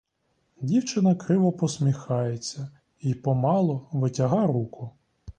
Дівчина 0.61 1.15
криво 1.15 1.51
посміхається 1.51 2.71
й 3.01 3.13
помалу 3.13 3.87
витяга 3.91 4.47
руку. 4.47 4.91